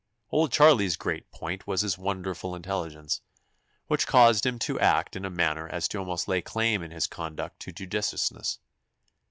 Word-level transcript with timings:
Old 0.31 0.51
Charlie's 0.51 0.95
great 0.97 1.29
point 1.29 1.67
was 1.67 1.81
his 1.81 1.95
wonderful 1.95 2.55
intelligence, 2.55 3.21
which 3.85 4.07
caused 4.07 4.47
him 4.47 4.57
to 4.57 4.79
act 4.79 5.15
in 5.15 5.25
a 5.25 5.29
manner 5.29 5.69
as 5.69 5.87
to 5.89 5.99
almost 5.99 6.27
lay 6.27 6.41
claim 6.41 6.81
in 6.81 6.89
his 6.89 7.05
conduct 7.05 7.59
to 7.59 7.71
judiciousness. 7.71 8.57